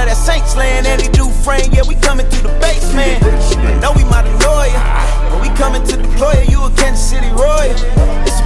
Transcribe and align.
of 0.00 0.06
that 0.08 0.16
Saints 0.16 0.56
land. 0.56 0.86
Eddie 0.86 1.08
Dufresne, 1.12 1.72
yeah, 1.72 1.82
we 1.86 1.94
coming 1.96 2.26
through 2.26 2.48
the 2.48 2.56
basement. 2.60 3.20
Know 3.80 3.92
we 3.92 4.04
might 4.04 4.24
annoy 4.24 4.72
ya, 4.72 4.80
but 5.30 5.40
we 5.42 5.48
coming 5.56 5.84
to 5.84 5.96
deploy. 5.96 6.44
You 6.48 6.64
a 6.64 6.70
Kansas 6.76 7.10
City 7.10 7.28
Royal. 7.36 7.76
It's 8.24 8.39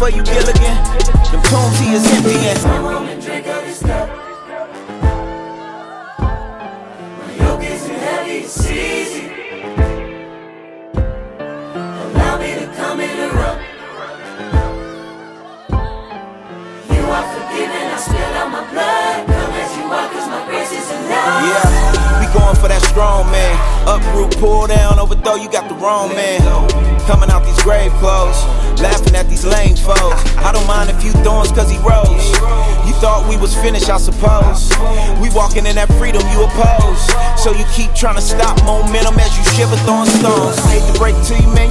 for 0.00 0.08
you, 0.08 0.22
Gilligan. 0.22 0.76
Them 1.30 1.42
tombs 1.52 1.78
he 1.78 1.92
is 1.92 2.06
emptying. 2.14 2.56
Come 2.56 2.84
home 2.84 3.08
and 3.08 3.22
drink 3.22 3.46
of 3.46 3.62
this 3.66 3.82
cup. 3.82 4.08
My 7.18 7.32
yoke 7.36 7.62
isn't 7.62 7.98
heavy, 8.06 8.38
it's 8.38 8.70
easy. 8.70 9.26
Allow 12.02 12.38
me 12.38 12.50
to 12.60 12.66
come 12.78 13.00
interrupt. 13.02 13.60
You 16.94 17.02
are 17.16 17.26
forgiven, 17.34 17.84
I 17.92 17.98
spill 18.00 18.34
out 18.40 18.50
my 18.52 18.70
blood. 18.70 19.29
Yeah, 21.10 22.22
we 22.22 22.26
going 22.30 22.54
for 22.54 22.68
that 22.70 22.82
strong 22.86 23.26
man. 23.34 23.58
Uproot, 23.90 24.38
pull 24.38 24.66
down, 24.66 24.98
overthrow, 24.98 25.34
you 25.34 25.50
got 25.50 25.68
the 25.68 25.74
wrong 25.82 26.14
man. 26.14 26.38
Coming 27.10 27.30
out 27.30 27.42
these 27.42 27.58
grave 27.66 27.90
clothes, 27.98 28.38
laughing 28.78 29.16
at 29.18 29.26
these 29.26 29.44
lame 29.44 29.74
foes. 29.74 30.14
I 30.38 30.52
don't 30.54 30.66
mind 30.70 30.90
a 30.90 30.96
few 31.02 31.10
thorns 31.26 31.50
cause 31.50 31.66
he 31.66 31.78
rose. 31.82 32.30
You 32.86 32.94
thought 33.02 33.26
we 33.26 33.36
was 33.36 33.50
finished, 33.58 33.90
I 33.90 33.98
suppose. 33.98 34.70
We 35.18 35.26
walking 35.34 35.66
in 35.66 35.74
that 35.74 35.90
freedom 35.98 36.22
you 36.30 36.46
oppose. 36.46 37.02
So 37.34 37.50
you 37.50 37.66
keep 37.74 37.90
trying 37.98 38.14
to 38.14 38.22
stop 38.22 38.62
momentum 38.62 39.18
as 39.18 39.34
you 39.34 39.42
shiver 39.58 39.74
throwing 39.82 40.06
stones. 40.06 40.54
Hate 40.70 40.86
to 40.86 40.94
break 41.02 41.18
to 41.26 41.34
you, 41.34 41.50
man. 41.50 41.69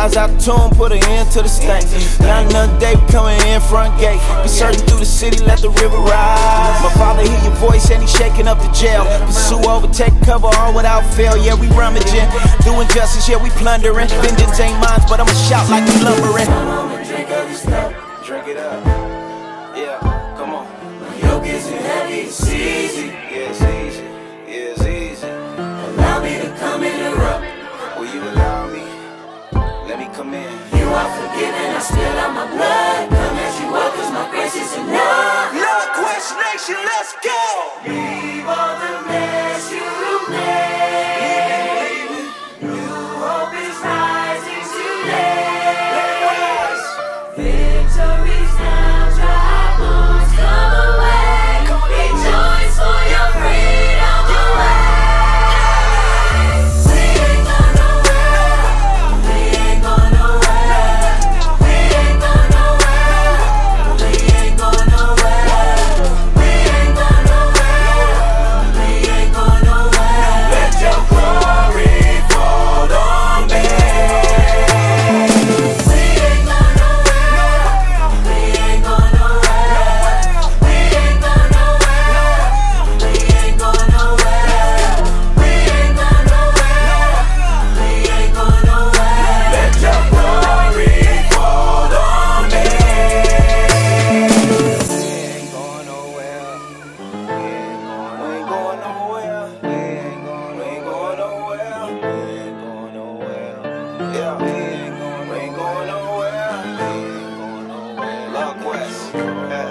Rise 0.00 0.16
out 0.16 0.40
tomb, 0.40 0.70
put 0.70 0.92
an 0.92 1.04
end 1.12 1.30
to 1.32 1.42
the 1.42 1.48
stank. 1.48 1.84
Not 2.24 2.48
another 2.48 2.72
day, 2.80 2.96
we 2.96 3.04
coming 3.12 3.36
in 3.44 3.60
front 3.60 3.92
gate. 4.00 4.16
Be 4.40 4.48
surging 4.48 4.80
through 4.88 5.00
the 5.00 5.04
city, 5.04 5.44
let 5.44 5.60
the 5.60 5.68
river 5.68 5.98
rise. 5.98 6.80
My 6.80 6.88
father 6.96 7.20
hear 7.20 7.36
your 7.44 7.52
voice 7.60 7.90
and 7.90 8.00
he 8.00 8.08
shaking 8.08 8.48
up 8.48 8.56
the 8.64 8.72
jail. 8.72 9.04
Pursue, 9.26 9.60
overtake, 9.68 10.16
cover 10.24 10.48
all 10.56 10.72
without 10.72 11.04
fail. 11.12 11.36
Yeah, 11.36 11.52
we 11.52 11.68
rummaging. 11.76 12.24
Doing 12.64 12.88
justice, 12.96 13.28
yeah, 13.28 13.36
we 13.36 13.50
plundering. 13.60 14.08
Vengeance 14.24 14.58
ain't 14.58 14.80
mine, 14.80 15.04
but 15.04 15.20
I'ma 15.20 15.36
shout 15.36 15.68
like 15.68 15.84
we 15.84 16.00
lumbering. 16.00 16.48
Come 16.48 16.66
home 16.66 16.92
and 16.96 17.06
drink 17.06 17.28
of 17.28 17.44
this. 17.52 17.68
Drink 18.24 18.48
it 18.48 18.56
up. 18.56 18.80
Yeah, 19.76 20.00
come 20.40 20.56
on. 20.56 20.64
My 21.04 21.28
yoke 21.28 21.44
isn't 21.44 21.76
heavy, 21.76 22.24
it's 22.24 22.40
easy. 22.48 23.12
Yeah, 23.28 23.52
it's 23.52 23.60
easy. 23.60 24.00
Yeah, 24.48 24.72
it's 24.72 24.80
easy. 24.80 25.28
Allow 25.28 26.24
me 26.24 26.40
to 26.40 26.48
come 26.56 26.84
interrupt. 26.84 27.44
Will 28.00 28.08
you 28.08 28.22
allow 28.22 28.32
me? 28.32 28.40
Let 28.40 28.48
me 28.48 28.49
come 30.20 30.34
in. 30.34 30.52
You 30.76 30.86
are 31.00 31.10
forgiven, 31.16 31.68
I 31.72 31.80
spill 31.80 32.16
out 32.24 32.32
my 32.36 32.46
blood. 32.52 33.08
Come 33.08 33.38
as 33.46 33.54
you 33.60 33.68
are, 33.72 33.79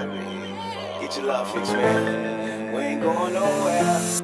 Get 0.08 1.16
your 1.16 1.26
love 1.26 1.52
fix, 1.52 1.70
man. 1.72 2.72
We 2.72 2.80
ain't 2.82 3.02
going 3.02 3.34
nowhere. 3.34 4.19